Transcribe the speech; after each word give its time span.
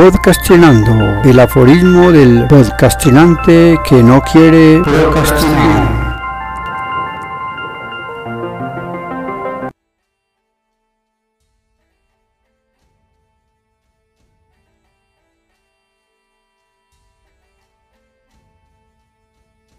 Podcastinando, 0.00 1.28
el 1.28 1.38
aforismo 1.38 2.10
del 2.10 2.46
podcastinante 2.48 3.76
que 3.86 4.02
no 4.02 4.22
quiere 4.22 4.80
podcastinar. 4.82 6.16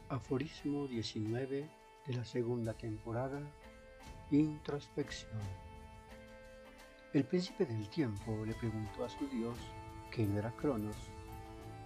Aforismo 0.07 0.85
19 0.85 1.67
de 2.05 2.13
la 2.13 2.25
segunda 2.25 2.73
temporada, 2.73 3.41
Introspección. 4.29 5.31
El 7.11 7.23
príncipe 7.23 7.65
del 7.65 7.89
tiempo 7.89 8.45
le 8.45 8.53
preguntó 8.53 9.03
a 9.03 9.09
su 9.09 9.27
Dios, 9.27 9.57
que 10.11 10.27
no 10.27 10.37
era 10.37 10.51
Cronos, 10.51 10.95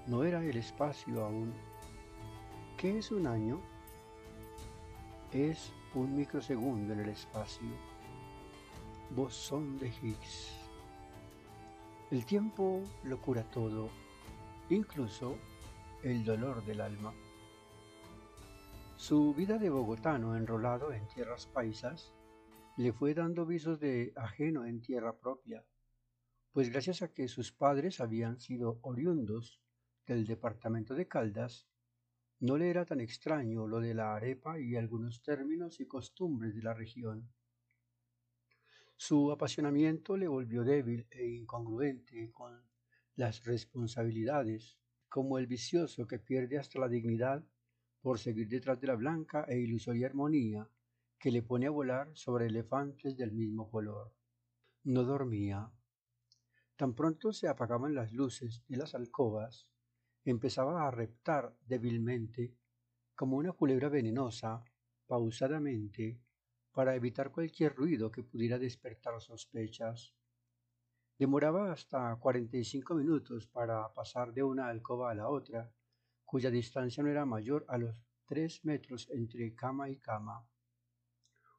no 0.08 0.24
era 0.24 0.44
el 0.44 0.58
espacio 0.58 1.24
aún. 1.24 1.54
¿Qué 2.76 2.98
es 2.98 3.12
un 3.12 3.28
año? 3.28 3.62
Es 5.32 5.72
un 5.94 6.16
microsegundo 6.16 6.94
en 6.94 7.02
el 7.02 7.10
espacio. 7.10 7.70
Bosón 9.12 9.78
de 9.78 9.88
Higgs. 9.88 10.60
El 12.12 12.26
tiempo 12.26 12.82
lo 13.04 13.22
cura 13.22 13.44
todo, 13.44 13.90
incluso 14.70 15.38
el 16.04 16.26
dolor 16.26 16.66
del 16.66 16.82
alma. 16.82 17.14
Su 18.96 19.34
vida 19.34 19.58
de 19.58 19.70
bogotano 19.70 20.36
enrolado 20.36 20.92
en 20.92 21.08
tierras 21.08 21.46
paisas 21.46 22.14
le 22.78 22.92
fue 22.92 23.14
dando 23.14 23.46
visos 23.46 23.80
de 23.80 24.14
ajeno 24.16 24.66
en 24.66 24.82
tierra 24.82 25.14
propia, 25.14 25.64
pues 26.56 26.70
gracias 26.70 27.02
a 27.02 27.10
que 27.10 27.28
sus 27.28 27.52
padres 27.52 28.00
habían 28.00 28.40
sido 28.40 28.80
oriundos 28.82 29.60
del 30.06 30.26
departamento 30.26 30.96
de 30.96 31.06
Caldas, 31.06 31.68
no 32.40 32.58
le 32.58 32.70
era 32.70 32.86
tan 32.86 33.02
extraño 33.02 33.68
lo 33.68 33.82
de 33.82 33.94
la 33.94 34.16
arepa 34.16 34.58
y 34.58 34.78
algunos 34.78 35.22
términos 35.22 35.82
y 35.82 35.86
costumbres 35.86 36.56
de 36.56 36.64
la 36.64 36.74
región. 36.74 37.30
Su 38.96 39.34
apasionamiento 39.34 40.16
le 40.16 40.30
volvió 40.30 40.64
débil 40.64 41.06
e 41.12 41.28
incongruente 41.28 42.32
con 42.32 42.58
las 43.18 43.44
responsabilidades, 43.44 44.78
como 45.10 45.38
el 45.38 45.48
vicioso 45.48 46.08
que 46.08 46.20
pierde 46.20 46.58
hasta 46.58 46.80
la 46.80 46.88
dignidad 46.88 47.44
por 48.00 48.18
seguir 48.18 48.48
detrás 48.48 48.80
de 48.80 48.88
la 48.88 48.96
blanca 48.96 49.44
e 49.50 49.60
ilusoria 49.60 50.08
armonía 50.08 50.70
que 51.20 51.32
le 51.32 51.42
pone 51.42 51.68
a 51.68 51.72
volar 51.72 52.12
sobre 52.14 52.46
elefantes 52.46 53.18
del 53.18 53.34
mismo 53.34 53.70
color. 53.70 54.14
No 54.86 55.04
dormía. 55.04 55.70
Tan 56.76 56.94
pronto 56.94 57.32
se 57.32 57.48
apagaban 57.48 57.96
las 57.96 58.12
luces 58.12 58.64
de 58.68 58.78
las 58.78 58.96
alcobas, 58.96 59.70
empezaba 60.26 60.86
a 60.86 60.92
reptar 60.92 61.56
débilmente, 61.66 62.54
como 63.16 63.38
una 63.38 63.54
culebra 63.54 63.88
venenosa, 63.88 64.64
pausadamente, 65.08 66.20
para 66.74 66.96
evitar 66.96 67.32
cualquier 67.32 67.74
ruido 67.74 68.12
que 68.12 68.24
pudiera 68.24 68.60
despertar 68.60 69.22
sospechas. 69.22 70.14
Demoraba 71.18 71.72
hasta 71.72 72.14
cuarenta 72.18 72.58
y 72.58 72.66
cinco 72.66 72.96
minutos 72.96 73.48
para 73.48 73.94
pasar 73.94 74.34
de 74.34 74.44
una 74.44 74.68
alcoba 74.68 75.12
a 75.12 75.16
la 75.16 75.30
otra, 75.30 75.72
cuya 76.26 76.52
distancia 76.52 77.02
no 77.02 77.10
era 77.10 77.26
mayor 77.26 77.66
a 77.70 77.78
los 77.78 78.04
tres 78.26 78.66
metros 78.66 79.10
entre 79.12 79.56
cama 79.56 79.90
y 79.90 79.98
cama. 79.98 80.46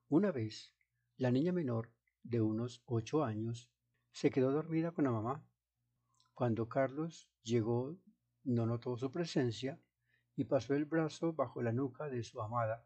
Una 0.09 0.31
vez, 0.31 0.75
la 1.17 1.31
niña 1.31 1.53
menor, 1.53 1.91
de 2.23 2.43
unos 2.43 2.83
ocho 2.85 3.25
años, 3.25 3.71
se 4.17 4.31
quedó 4.31 4.51
dormida 4.51 4.93
con 4.93 5.05
la 5.05 5.11
mamá. 5.11 5.45
Cuando 6.33 6.71
Carlos 6.71 7.29
llegó, 7.43 7.99
no 8.45 8.65
notó 8.65 8.97
su 8.97 9.13
presencia 9.13 9.79
y 10.35 10.45
pasó 10.45 10.73
el 10.73 10.87
brazo 10.87 11.35
bajo 11.35 11.61
la 11.61 11.71
nuca 11.71 12.09
de 12.09 12.23
su 12.23 12.41
amada, 12.41 12.83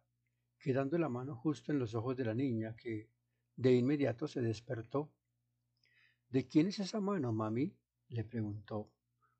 quedando 0.59 0.99
la 0.99 1.09
mano 1.09 1.37
justo 1.37 1.71
en 1.71 1.79
los 1.79 1.95
ojos 1.95 2.17
de 2.17 2.25
la 2.25 2.35
niña, 2.35 2.75
que 2.75 3.13
de 3.55 3.73
inmediato 3.75 4.27
se 4.27 4.41
despertó. 4.41 5.13
¿De 6.31 6.49
quién 6.49 6.67
es 6.67 6.81
esa 6.81 7.01
mano, 7.01 7.33
mami? 7.33 7.77
le 8.09 8.25
preguntó. 8.25 8.91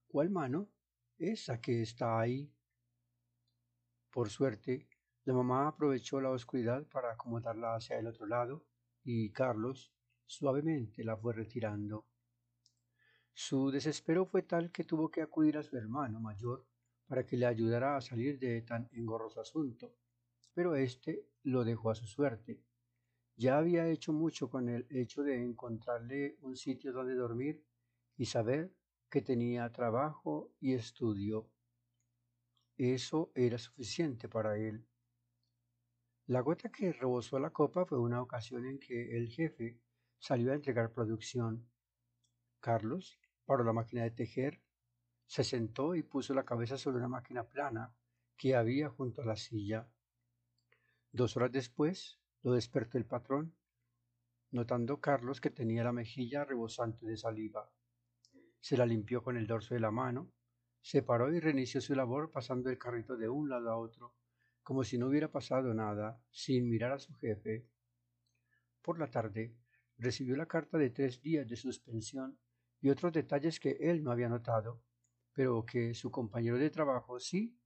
¿Cuál 0.07 0.31
mano? 0.31 0.69
Esa 1.19 1.61
que 1.61 1.83
está 1.83 2.21
ahí. 2.21 2.55
Por 4.13 4.31
suerte, 4.31 4.87
la 5.25 5.35
mamá 5.35 5.67
aprovechó 5.67 6.21
la 6.21 6.31
oscuridad 6.31 6.87
para 6.87 7.11
acomodarla 7.11 7.75
hacia 7.75 7.99
el 7.99 8.07
otro 8.07 8.27
lado 8.27 8.65
y 9.03 9.31
Carlos 9.31 9.93
suavemente 10.31 11.03
la 11.03 11.17
fue 11.17 11.33
retirando. 11.33 12.07
Su 13.33 13.73
desespero 13.73 14.27
fue 14.27 14.43
tal 14.43 14.71
que 14.71 14.85
tuvo 14.85 15.11
que 15.11 15.23
acudir 15.23 15.59
a 15.59 15.63
su 15.65 15.77
hermano 15.77 16.21
mayor 16.21 16.65
para 17.09 17.27
que 17.27 17.37
le 17.37 17.47
ayudara 17.47 17.97
a 17.97 18.01
salir 18.01 18.39
de 18.39 18.63
tan 18.63 18.89
engorroso 18.93 19.41
asunto, 19.41 19.93
pero 20.55 20.77
éste 20.77 21.27
lo 21.43 21.65
dejó 21.65 21.91
a 21.91 21.97
su 21.97 22.07
suerte. 22.07 22.63
Ya 23.35 23.59
había 23.59 23.89
hecho 23.89 24.13
mucho 24.13 24.49
con 24.49 24.69
el 24.69 24.87
hecho 24.89 25.25
de 25.25 25.43
encontrarle 25.43 26.37
un 26.43 26.57
sitio 26.57 26.93
donde 26.93 27.17
dormir 27.17 27.65
y 28.17 28.27
saber 28.27 28.73
que 29.09 29.23
tenía 29.23 29.73
trabajo 29.73 30.53
y 30.61 30.75
estudio. 30.75 31.51
Eso 32.77 33.33
era 33.35 33.59
suficiente 33.59 34.29
para 34.29 34.57
él. 34.57 34.87
La 36.27 36.41
gota 36.41 36.71
que 36.71 36.93
rebosó 36.93 37.41
la 37.41 37.51
copa 37.51 37.85
fue 37.85 37.99
una 37.99 38.23
ocasión 38.23 38.65
en 38.65 38.79
que 38.79 39.17
el 39.17 39.29
jefe 39.29 39.81
salió 40.21 40.53
a 40.53 40.55
entregar 40.55 40.93
producción. 40.93 41.69
Carlos 42.61 43.19
paró 43.45 43.65
la 43.65 43.73
máquina 43.73 44.05
de 44.05 44.13
tejer, 44.13 44.63
se 45.27 45.43
sentó 45.43 45.97
y 45.97 46.05
puso 46.05 46.33
la 46.33 46.45
cabeza 46.45 46.79
sobre 46.79 46.99
una 46.99 47.09
máquina 47.09 47.43
plana 47.43 47.93
que 48.37 48.55
había 48.55 48.89
junto 48.89 49.23
a 49.23 49.27
la 49.27 49.35
silla. 49.35 49.89
Dos 51.11 51.37
horas 51.37 51.51
después 51.51 52.21
lo 52.43 52.53
despertó 52.53 52.99
el 52.99 53.07
patrón, 53.07 53.57
notando 54.53 55.01
Carlos 55.01 55.41
que 55.41 55.51
tenía 55.51 55.83
la 55.83 55.93
mejilla 55.93 56.45
rebosante 56.45 57.05
de 57.05 57.17
saliva 57.17 57.69
se 58.61 58.77
la 58.77 58.87
limpió 58.87 59.23
con 59.23 59.37
el 59.37 59.47
dorso 59.47 59.75
de 59.75 59.81
la 59.81 59.91
mano, 59.91 60.31
se 60.83 61.03
paró 61.03 61.33
y 61.33 61.41
reinició 61.41 61.81
su 61.81 61.95
labor 61.95 62.31
pasando 62.31 62.71
el 62.71 62.79
carrito 62.79 63.17
de 63.17 63.29
un 63.29 63.49
lado 63.49 63.71
a 63.71 63.77
otro, 63.77 64.15
como 64.63 64.85
si 64.85 64.99
no 64.99 65.09
hubiera 65.09 65.31
pasado 65.31 65.73
nada, 65.75 66.23
sin 66.31 66.69
mirar 66.69 66.93
a 66.93 66.99
su 66.99 67.15
jefe. 67.15 67.67
Por 68.83 68.99
la 68.99 69.11
tarde 69.11 69.55
recibió 70.01 70.35
la 70.35 70.47
carta 70.47 70.79
de 70.79 70.91
tres 70.91 71.21
días 71.21 71.47
de 71.47 71.57
suspensión 71.57 72.39
y 72.81 72.89
otros 72.89 73.13
detalles 73.13 73.61
que 73.61 73.77
él 73.81 74.03
no 74.03 74.11
había 74.11 74.29
notado, 74.29 74.83
pero 75.33 75.65
que 75.67 75.95
su 75.95 76.11
compañero 76.11 76.59
de 76.59 76.71
trabajo 76.71 77.21
sí, 77.21 77.57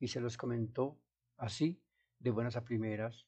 y 0.00 0.08
se 0.08 0.20
los 0.20 0.36
comentó 0.36 1.00
así, 1.36 1.80
de 2.18 2.30
buenas 2.30 2.56
a 2.56 2.64
primeras. 2.64 3.26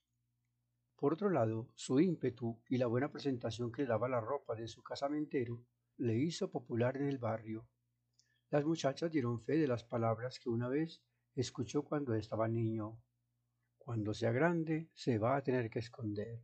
Por 0.96 1.12
otro 1.12 1.30
lado, 1.30 1.70
su 1.74 2.00
ímpetu 2.00 2.60
y 2.68 2.78
la 2.78 2.86
buena 2.86 3.10
presentación 3.10 3.70
que 3.70 3.86
daba 3.86 4.08
la 4.08 4.20
ropa 4.20 4.56
de 4.56 4.66
su 4.66 4.82
casamentero 4.82 5.64
le 5.98 6.16
hizo 6.16 6.50
popular 6.50 6.96
en 6.96 7.06
el 7.06 7.18
barrio. 7.18 7.68
Las 8.50 8.64
muchachas 8.64 9.12
dieron 9.12 9.40
fe 9.40 9.58
de 9.58 9.68
las 9.68 9.84
palabras 9.84 10.40
que 10.40 10.48
una 10.48 10.68
vez 10.68 11.02
escuchó 11.34 11.84
cuando 11.84 12.14
estaba 12.14 12.48
niño. 12.48 13.00
Cuando 13.78 14.12
sea 14.12 14.32
grande, 14.32 14.88
se 14.94 15.18
va 15.18 15.36
a 15.36 15.42
tener 15.42 15.70
que 15.70 15.78
esconder. 15.78 16.40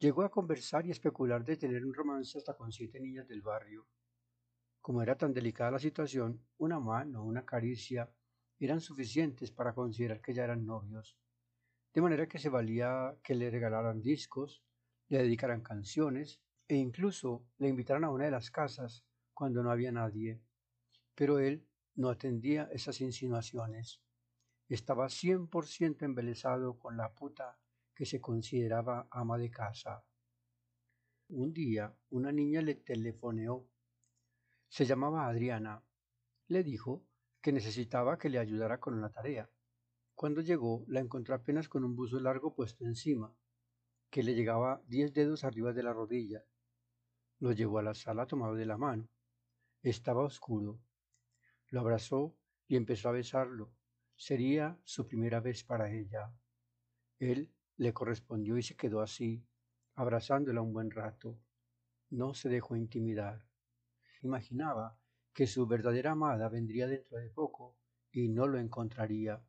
Llegó 0.00 0.22
a 0.22 0.30
conversar 0.30 0.86
y 0.86 0.92
especular 0.92 1.44
de 1.44 1.56
tener 1.56 1.84
un 1.84 1.92
romance 1.92 2.38
hasta 2.38 2.56
con 2.56 2.70
siete 2.70 3.00
niñas 3.00 3.26
del 3.26 3.42
barrio. 3.42 3.88
Como 4.80 5.02
era 5.02 5.18
tan 5.18 5.34
delicada 5.34 5.72
la 5.72 5.80
situación, 5.80 6.40
una 6.58 6.78
mano, 6.78 7.24
una 7.24 7.44
caricia, 7.44 8.08
eran 8.60 8.80
suficientes 8.80 9.50
para 9.50 9.74
considerar 9.74 10.20
que 10.20 10.32
ya 10.32 10.44
eran 10.44 10.64
novios. 10.64 11.16
De 11.92 12.00
manera 12.00 12.28
que 12.28 12.38
se 12.38 12.48
valía 12.48 13.18
que 13.24 13.34
le 13.34 13.50
regalaran 13.50 14.00
discos, 14.00 14.62
le 15.08 15.18
dedicaran 15.18 15.62
canciones 15.62 16.40
e 16.68 16.76
incluso 16.76 17.44
le 17.58 17.66
invitaron 17.66 18.04
a 18.04 18.10
una 18.10 18.26
de 18.26 18.30
las 18.30 18.52
casas 18.52 19.04
cuando 19.34 19.64
no 19.64 19.72
había 19.72 19.90
nadie. 19.90 20.40
Pero 21.16 21.40
él 21.40 21.66
no 21.96 22.08
atendía 22.08 22.68
esas 22.70 23.00
insinuaciones. 23.00 24.00
Estaba 24.68 25.08
cien 25.08 25.48
por 25.48 25.66
ciento 25.66 26.04
embelesado 26.04 26.78
con 26.78 26.96
la 26.96 27.12
puta 27.14 27.58
que 27.98 28.06
se 28.06 28.20
consideraba 28.20 29.08
ama 29.10 29.36
de 29.38 29.50
casa. 29.50 30.04
Un 31.30 31.52
día 31.52 31.92
una 32.10 32.30
niña 32.30 32.62
le 32.62 32.76
telefoneó. 32.76 33.66
Se 34.68 34.84
llamaba 34.86 35.26
Adriana. 35.26 35.82
Le 36.46 36.62
dijo 36.62 37.04
que 37.42 37.50
necesitaba 37.50 38.16
que 38.16 38.28
le 38.28 38.38
ayudara 38.38 38.78
con 38.78 38.94
una 38.94 39.10
tarea. 39.10 39.50
Cuando 40.14 40.42
llegó 40.42 40.84
la 40.86 41.00
encontró 41.00 41.34
apenas 41.34 41.68
con 41.68 41.82
un 41.82 41.96
buzo 41.96 42.20
largo 42.20 42.54
puesto 42.54 42.84
encima, 42.84 43.34
que 44.10 44.22
le 44.22 44.36
llegaba 44.36 44.80
diez 44.86 45.12
dedos 45.12 45.42
arriba 45.42 45.72
de 45.72 45.82
la 45.82 45.92
rodilla 45.92 46.44
lo 47.40 47.50
llevó 47.50 47.78
a 47.78 47.82
la 47.82 47.94
sala 47.94 48.26
tomado 48.26 48.54
de 48.54 48.66
la 48.66 48.76
mano. 48.76 49.08
Estaba 49.82 50.22
oscuro. 50.22 50.80
Lo 51.70 51.80
abrazó 51.80 52.36
y 52.68 52.76
empezó 52.76 53.08
a 53.08 53.12
besarlo. 53.12 53.72
Sería 54.14 54.78
su 54.84 55.08
primera 55.08 55.40
vez 55.40 55.64
para 55.64 55.90
ella. 55.90 56.32
Él 57.18 57.52
le 57.78 57.94
correspondió 57.94 58.58
y 58.58 58.62
se 58.62 58.76
quedó 58.76 59.00
así, 59.00 59.42
abrazándola 59.94 60.60
un 60.60 60.72
buen 60.72 60.90
rato. 60.90 61.38
No 62.10 62.34
se 62.34 62.48
dejó 62.48 62.76
intimidar. 62.76 63.44
Imaginaba 64.22 64.98
que 65.32 65.46
su 65.46 65.66
verdadera 65.66 66.12
amada 66.12 66.48
vendría 66.48 66.88
dentro 66.88 67.18
de 67.18 67.30
poco 67.30 67.76
y 68.10 68.28
no 68.28 68.48
lo 68.48 68.58
encontraría. 68.58 69.40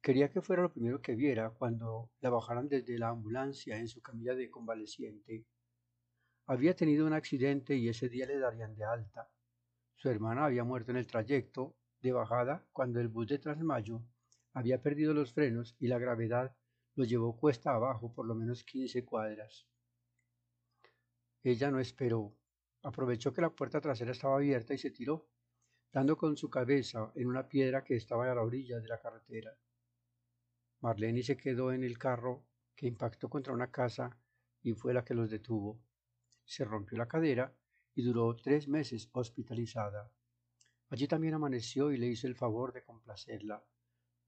Quería 0.00 0.30
que 0.30 0.42
fuera 0.42 0.62
lo 0.62 0.72
primero 0.72 1.00
que 1.00 1.14
viera 1.14 1.50
cuando 1.50 2.10
la 2.20 2.30
bajaran 2.30 2.68
desde 2.68 2.98
la 2.98 3.10
ambulancia 3.10 3.78
en 3.78 3.86
su 3.86 4.02
camilla 4.02 4.34
de 4.34 4.50
convaleciente. 4.50 5.46
Había 6.46 6.74
tenido 6.74 7.06
un 7.06 7.12
accidente 7.12 7.76
y 7.76 7.88
ese 7.88 8.08
día 8.08 8.26
le 8.26 8.38
darían 8.38 8.74
de 8.74 8.84
alta. 8.84 9.30
Su 9.94 10.08
hermana 10.08 10.44
había 10.44 10.64
muerto 10.64 10.90
en 10.90 10.96
el 10.96 11.06
trayecto 11.06 11.76
de 12.00 12.12
bajada 12.12 12.66
cuando 12.72 13.00
el 13.00 13.08
bus 13.08 13.28
de 13.28 13.38
Transmayo 13.38 14.02
había 14.54 14.82
perdido 14.82 15.14
los 15.14 15.32
frenos 15.32 15.76
y 15.78 15.86
la 15.86 15.98
gravedad 15.98 16.56
lo 16.98 17.04
llevó 17.04 17.36
cuesta 17.36 17.72
abajo 17.76 18.12
por 18.12 18.26
lo 18.26 18.34
menos 18.34 18.64
quince 18.64 19.04
cuadras. 19.04 19.68
Ella 21.44 21.70
no 21.70 21.78
esperó. 21.78 22.34
Aprovechó 22.82 23.32
que 23.32 23.40
la 23.40 23.50
puerta 23.50 23.80
trasera 23.80 24.10
estaba 24.10 24.34
abierta 24.34 24.74
y 24.74 24.78
se 24.78 24.90
tiró, 24.90 25.28
dando 25.92 26.16
con 26.16 26.36
su 26.36 26.50
cabeza 26.50 27.12
en 27.14 27.28
una 27.28 27.48
piedra 27.48 27.84
que 27.84 27.94
estaba 27.94 28.28
a 28.28 28.34
la 28.34 28.42
orilla 28.42 28.80
de 28.80 28.88
la 28.88 28.98
carretera. 28.98 29.56
Marlene 30.80 31.22
se 31.22 31.36
quedó 31.36 31.70
en 31.70 31.84
el 31.84 31.98
carro 31.98 32.44
que 32.74 32.88
impactó 32.88 33.30
contra 33.30 33.52
una 33.52 33.70
casa 33.70 34.18
y 34.60 34.72
fue 34.72 34.92
la 34.92 35.04
que 35.04 35.14
los 35.14 35.30
detuvo. 35.30 35.80
Se 36.44 36.64
rompió 36.64 36.98
la 36.98 37.06
cadera 37.06 37.54
y 37.94 38.02
duró 38.02 38.34
tres 38.34 38.66
meses 38.66 39.08
hospitalizada. 39.12 40.10
Allí 40.88 41.06
también 41.06 41.34
amaneció 41.34 41.92
y 41.92 41.96
le 41.96 42.08
hizo 42.08 42.26
el 42.26 42.34
favor 42.34 42.72
de 42.72 42.82
complacerla, 42.82 43.64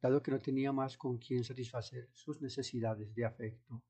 dado 0.00 0.22
que 0.22 0.30
no 0.30 0.40
tenía 0.40 0.72
más 0.72 0.96
con 0.96 1.18
quien 1.18 1.44
satisfacer 1.44 2.08
sus 2.12 2.40
necesidades 2.40 3.14
de 3.14 3.24
afecto. 3.24 3.82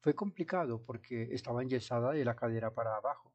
Fue 0.00 0.14
complicado 0.14 0.84
porque 0.84 1.34
estaba 1.34 1.62
enyesada 1.62 2.12
de 2.12 2.24
la 2.24 2.36
cadera 2.36 2.72
para 2.72 2.96
abajo, 2.96 3.34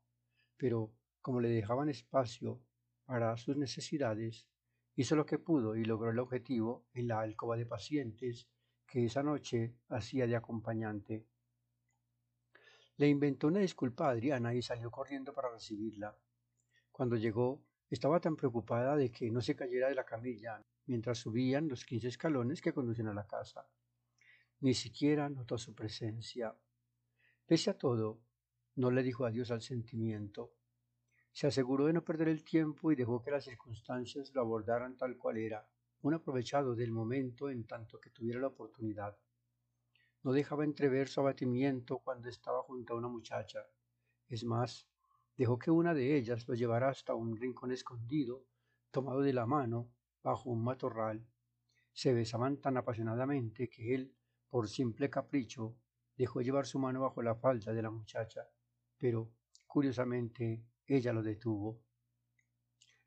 pero 0.56 0.94
como 1.22 1.42
le 1.42 1.50
dejaban 1.50 1.90
espacio 1.90 2.62
para 3.06 3.36
sus 3.38 3.58
necesidades, 3.58 4.48
hizo 4.96 5.16
lo 5.16 5.26
que 5.26 5.40
pudo 5.40 5.76
y 5.76 5.84
logró 5.84 6.12
el 6.12 6.20
objetivo 6.20 6.86
en 6.94 7.08
la 7.08 7.22
alcoba 7.22 7.58
de 7.58 7.66
pacientes 7.66 8.48
que 8.86 9.06
esa 9.06 9.24
noche 9.24 9.76
hacía 9.90 10.28
de 10.28 10.36
acompañante. 10.36 11.26
Le 12.98 13.08
inventó 13.08 13.48
una 13.48 13.60
disculpa 13.60 14.08
a 14.08 14.12
Adriana 14.12 14.54
y 14.54 14.62
salió 14.62 14.92
corriendo 14.92 15.34
para 15.34 15.52
recibirla. 15.52 16.18
Cuando 16.92 17.16
llegó, 17.16 17.64
estaba 17.90 18.20
tan 18.20 18.36
preocupada 18.36 18.96
de 18.96 19.12
que 19.12 19.32
no 19.32 19.42
se 19.42 19.56
cayera 19.56 19.90
de 19.90 19.96
la 19.96 20.06
camilla 20.06 20.64
mientras 20.90 21.20
subían 21.20 21.68
los 21.68 21.86
quince 21.86 22.08
escalones 22.08 22.62
que 22.62 22.74
conducen 22.74 23.08
a 23.08 23.14
la 23.14 23.28
casa. 23.28 23.68
Ni 24.62 24.74
siquiera 24.74 25.30
notó 25.30 25.58
su 25.60 25.76
presencia. 25.76 26.56
Pese 27.46 27.70
a 27.70 27.78
todo, 27.78 28.20
no 28.76 28.90
le 28.90 29.04
dijo 29.04 29.24
adiós 29.24 29.52
al 29.52 29.62
sentimiento. 29.62 30.52
Se 31.32 31.46
aseguró 31.46 31.86
de 31.86 31.94
no 31.94 32.04
perder 32.04 32.28
el 32.28 32.44
tiempo 32.44 32.92
y 32.92 32.96
dejó 32.96 33.22
que 33.22 33.30
las 33.30 33.46
circunstancias 33.46 34.34
lo 34.34 34.42
abordaran 34.42 34.98
tal 34.98 35.16
cual 35.16 35.38
era, 35.38 35.70
un 36.02 36.16
aprovechado 36.16 36.76
del 36.76 36.92
momento 36.92 37.52
en 37.52 37.68
tanto 37.68 38.00
que 38.00 38.10
tuviera 38.10 38.40
la 38.40 38.48
oportunidad. 38.48 39.16
No 40.24 40.32
dejaba 40.32 40.64
entrever 40.64 41.08
su 41.08 41.20
abatimiento 41.20 42.00
cuando 42.00 42.30
estaba 42.30 42.64
junto 42.64 42.94
a 42.94 42.98
una 42.98 43.08
muchacha. 43.08 43.60
Es 44.28 44.44
más, 44.44 44.88
dejó 45.38 45.60
que 45.60 45.70
una 45.70 45.94
de 45.94 46.18
ellas 46.18 46.48
lo 46.48 46.56
llevara 46.56 46.90
hasta 46.90 47.14
un 47.14 47.38
rincón 47.38 47.72
escondido, 47.72 48.44
tomado 48.90 49.22
de 49.22 49.34
la 49.34 49.46
mano, 49.46 49.88
bajo 50.24 50.50
un 50.50 50.64
matorral. 50.64 51.26
Se 51.94 52.14
besaban 52.14 52.58
tan 52.58 52.78
apasionadamente 52.78 53.70
que 53.70 53.96
él, 53.96 54.16
por 54.50 54.68
simple 54.68 55.10
capricho, 55.10 55.76
dejó 56.16 56.42
llevar 56.42 56.66
su 56.66 56.80
mano 56.80 57.02
bajo 57.02 57.22
la 57.22 57.36
falda 57.36 57.74
de 57.74 57.82
la 57.82 57.92
muchacha, 57.92 58.48
pero, 58.98 59.32
curiosamente, 59.68 60.66
ella 60.86 61.14
lo 61.14 61.24
detuvo. 61.24 61.82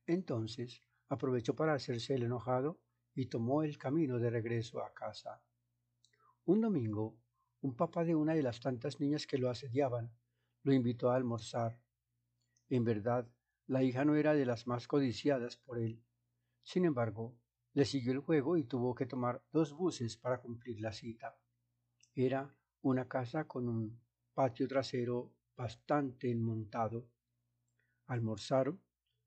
Entonces 0.07 0.83
aprovechó 1.09 1.55
para 1.55 1.75
hacerse 1.75 2.15
el 2.15 2.23
enojado 2.23 2.81
y 3.15 3.27
tomó 3.27 3.63
el 3.63 3.77
camino 3.77 4.19
de 4.19 4.31
regreso 4.31 4.83
a 4.83 4.95
casa. 4.95 5.43
Un 6.45 6.61
domingo, 6.61 7.19
un 7.61 7.77
papá 7.77 8.05
de 8.05 8.15
una 8.15 8.35
de 8.35 8.43
las 8.43 8.61
tantas 8.61 8.99
niñas 8.99 9.27
que 9.27 9.39
lo 9.39 9.51
asediaban 9.51 10.11
lo 10.63 10.73
invitó 10.73 11.11
a 11.11 11.17
almorzar. 11.17 11.81
En 12.69 12.85
verdad, 12.85 13.29
la 13.67 13.83
hija 13.83 14.05
no 14.05 14.17
era 14.17 14.35
de 14.35 14.47
las 14.47 14.67
más 14.67 14.89
codiciadas 14.89 15.57
por 15.57 15.79
él. 15.79 16.03
Sin 16.63 16.85
embargo, 16.85 17.37
le 17.75 17.85
siguió 17.85 18.13
el 18.13 18.21
juego 18.21 18.57
y 18.57 18.65
tuvo 18.65 18.95
que 18.95 19.07
tomar 19.07 19.43
dos 19.53 19.73
buses 19.73 20.17
para 20.17 20.41
cumplir 20.41 20.81
la 20.81 20.93
cita. 20.93 21.37
Era 22.15 22.55
una 22.83 23.09
casa 23.09 23.45
con 23.45 23.69
un 23.69 24.01
patio 24.35 24.69
trasero 24.69 25.33
bastante 25.57 26.31
enmontado. 26.31 27.09
Almorzaron. 28.07 28.81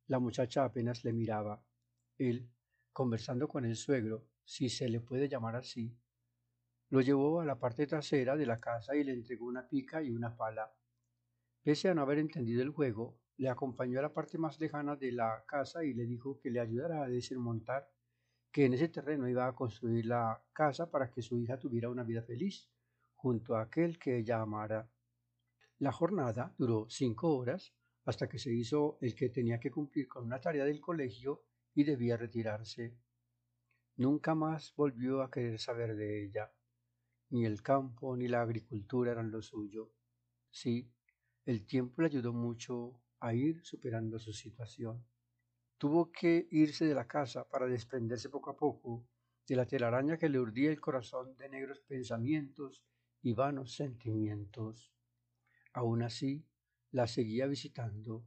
La 0.08 0.20
muchacha 0.20 0.64
apenas 0.64 1.04
le 1.04 1.14
miraba. 1.14 1.64
Él, 2.18 2.48
conversando 2.94 3.48
con 3.48 3.66
el 3.66 3.76
suegro, 3.76 4.28
si 4.44 4.70
se 4.70 4.88
le 4.88 5.02
puede 5.02 5.28
llamar 5.28 5.56
así, 5.56 5.98
lo 6.90 7.02
llevó 7.02 7.42
a 7.42 7.46
la 7.46 7.58
parte 7.58 7.88
trasera 7.88 8.36
de 8.36 8.46
la 8.46 8.60
casa 8.60 8.96
y 8.96 9.04
le 9.04 9.14
entregó 9.14 9.46
una 9.46 9.68
pica 9.68 10.04
y 10.04 10.12
una 10.12 10.36
pala. 10.36 10.72
Pese 11.64 11.90
a 11.90 11.96
no 11.96 12.04
haber 12.04 12.20
entendido 12.20 12.62
el 12.62 12.70
juego, 12.70 13.20
le 13.38 13.50
acompañó 13.50 14.00
a 14.00 14.04
la 14.04 14.14
parte 14.14 14.38
más 14.38 14.60
lejana 14.60 14.96
de 14.96 15.12
la 15.12 15.44
casa 15.46 15.84
y 15.84 15.94
le 15.94 16.06
dijo 16.06 16.40
que 16.40 16.50
le 16.50 16.60
ayudara 16.60 17.04
a 17.04 17.08
desmontar, 17.08 17.90
que 18.52 18.66
en 18.66 18.74
ese 18.74 18.88
terreno 18.88 19.28
iba 19.28 19.48
a 19.48 19.54
construir 19.54 20.06
la 20.06 20.42
casa 20.54 20.90
para 20.90 21.12
que 21.12 21.22
su 21.22 21.40
hija 21.40 21.60
tuviera 21.60 21.90
una 21.90 22.04
vida 22.04 22.22
feliz, 22.22 22.70
junto 23.16 23.56
a 23.56 23.64
aquel 23.64 24.00
que 24.00 24.18
ella 24.18 24.42
amara. 24.42 24.90
La 25.80 25.92
jornada 25.92 26.54
duró 26.58 26.88
cinco 26.90 27.36
horas 27.36 27.74
hasta 28.06 28.30
que 28.30 28.40
se 28.40 28.54
hizo 28.54 28.98
el 29.02 29.16
que 29.16 29.30
tenía 29.30 29.60
que 29.60 29.72
cumplir 29.72 30.08
con 30.08 30.24
una 30.26 30.40
tarea 30.40 30.64
del 30.64 30.80
colegio 30.80 31.44
y 31.74 31.84
debía 31.84 32.16
retirarse. 32.16 32.96
Nunca 33.98 34.36
más 34.36 34.74
volvió 34.76 35.22
a 35.22 35.30
querer 35.30 35.60
saber 35.60 35.96
de 35.96 36.26
ella. 36.26 36.52
Ni 37.32 37.46
el 37.46 37.62
campo 37.62 38.16
ni 38.16 38.28
la 38.28 38.42
agricultura 38.42 39.12
eran 39.12 39.32
lo 39.32 39.42
suyo. 39.42 39.92
Sí, 40.50 40.90
el 41.46 41.66
tiempo 41.66 42.02
le 42.02 42.08
ayudó 42.08 42.32
mucho 42.32 43.02
a 43.20 43.34
ir 43.34 43.64
superando 43.64 44.20
su 44.20 44.34
situación. 44.34 45.06
Tuvo 45.78 46.12
que 46.12 46.48
irse 46.52 46.86
de 46.86 46.96
la 46.96 47.08
casa 47.08 47.48
para 47.48 47.68
desprenderse 47.68 48.30
poco 48.30 48.50
a 48.50 48.58
poco 48.58 49.06
de 49.48 49.56
la 49.56 49.66
telaraña 49.66 50.18
que 50.18 50.30
le 50.30 50.40
urdía 50.40 50.72
el 50.72 50.80
corazón 50.80 51.36
de 51.36 51.50
negros 51.50 51.82
pensamientos 51.82 52.84
y 53.22 53.34
vanos 53.34 53.76
sentimientos. 53.76 54.92
Aún 55.74 56.04
así, 56.04 56.46
la 56.92 57.08
seguía 57.08 57.46
visitando. 57.48 58.26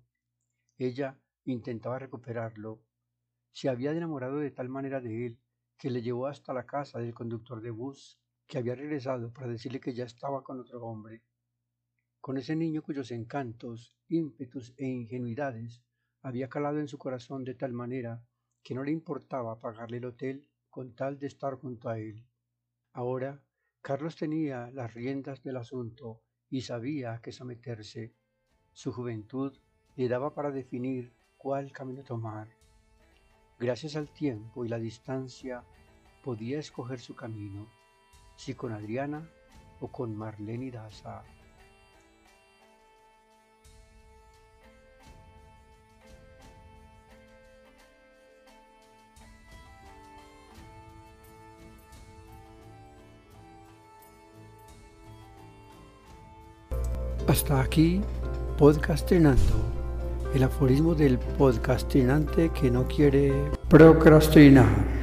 Ella 0.76 1.18
intentaba 1.44 1.98
recuperarlo. 1.98 2.82
Se 3.52 3.68
había 3.68 3.92
enamorado 3.92 4.38
de 4.38 4.50
tal 4.50 4.68
manera 4.68 5.00
de 5.00 5.26
él 5.26 5.40
que 5.78 5.90
le 5.90 6.02
llevó 6.02 6.26
hasta 6.26 6.52
la 6.52 6.66
casa 6.66 6.98
del 6.98 7.14
conductor 7.14 7.60
de 7.60 7.70
bus 7.70 8.20
que 8.46 8.58
había 8.58 8.74
regresado 8.74 9.32
para 9.32 9.48
decirle 9.48 9.80
que 9.80 9.94
ya 9.94 10.04
estaba 10.04 10.42
con 10.42 10.60
otro 10.60 10.82
hombre, 10.82 11.22
con 12.20 12.36
ese 12.36 12.56
niño 12.56 12.82
cuyos 12.82 13.10
encantos, 13.10 13.94
ímpetus 14.08 14.74
e 14.76 14.86
ingenuidades 14.86 15.82
había 16.22 16.48
calado 16.48 16.80
en 16.80 16.88
su 16.88 16.98
corazón 16.98 17.44
de 17.44 17.54
tal 17.54 17.72
manera 17.72 18.22
que 18.62 18.74
no 18.74 18.84
le 18.84 18.90
importaba 18.90 19.60
pagarle 19.60 19.98
el 19.98 20.06
hotel 20.06 20.48
con 20.68 20.94
tal 20.94 21.18
de 21.18 21.26
estar 21.26 21.54
junto 21.54 21.88
a 21.88 21.98
él. 21.98 22.24
Ahora 22.92 23.42
Carlos 23.80 24.16
tenía 24.16 24.70
las 24.72 24.92
riendas 24.92 25.42
del 25.42 25.56
asunto 25.56 26.20
y 26.50 26.62
sabía 26.62 27.14
a 27.14 27.20
qué 27.22 27.32
someterse. 27.32 28.12
Su 28.72 28.92
juventud 28.92 29.56
le 29.96 30.08
daba 30.08 30.34
para 30.34 30.50
definir 30.50 31.12
cuál 31.36 31.72
camino 31.72 32.02
tomar. 32.02 32.48
Gracias 33.58 33.96
al 33.96 34.12
tiempo 34.12 34.64
y 34.64 34.68
la 34.68 34.78
distancia 34.78 35.64
podía 36.22 36.58
escoger 36.58 37.00
su 37.00 37.14
camino 37.14 37.68
si 38.36 38.54
con 38.54 38.72
Adriana 38.72 39.28
o 39.80 39.88
con 39.88 40.16
Marlene 40.16 40.70
Daza. 40.70 41.24
Hasta 57.28 57.60
aquí, 57.60 58.00
podcastinando, 58.56 59.52
el 60.34 60.42
aforismo 60.44 60.94
del 60.94 61.18
podcastinante 61.18 62.48
que 62.58 62.70
no 62.70 62.88
quiere 62.88 63.34
procrastinar. 63.68 64.97